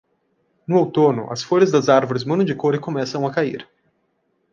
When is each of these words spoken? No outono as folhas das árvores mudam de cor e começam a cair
No 0.69 0.75
outono 0.79 1.23
as 1.31 1.43
folhas 1.43 1.69
das 1.71 1.87
árvores 1.87 2.23
mudam 2.23 2.43
de 2.43 2.55
cor 2.55 2.73
e 2.73 2.79
começam 2.79 3.27
a 3.27 3.31
cair 3.31 3.69